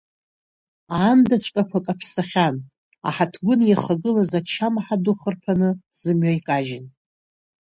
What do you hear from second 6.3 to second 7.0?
икажьын.